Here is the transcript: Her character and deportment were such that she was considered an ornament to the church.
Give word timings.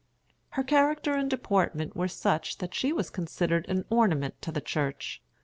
Her 0.57 0.63
character 0.63 1.13
and 1.13 1.29
deportment 1.29 1.95
were 1.95 2.07
such 2.07 2.57
that 2.57 2.73
she 2.73 2.91
was 2.91 3.11
considered 3.11 3.69
an 3.69 3.85
ornament 3.91 4.41
to 4.41 4.51
the 4.51 4.59
church. 4.59 5.21